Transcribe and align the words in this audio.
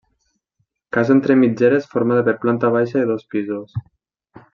Casa 0.95 1.13
entre 1.15 1.35
mitgeres 1.41 1.85
formada 1.91 2.23
per 2.29 2.35
planta 2.47 2.73
baixa 2.77 3.03
i 3.05 3.11
dos 3.11 3.29
pisos. 3.35 3.77